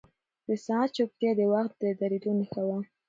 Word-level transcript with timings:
د 0.47 0.49
ساعت 0.65 0.89
چوپتیا 0.95 1.31
د 1.37 1.41
وخت 1.53 1.73
د 1.81 1.83
درېدو 1.99 2.31
نښه 2.39 2.61
وه. 2.67 2.77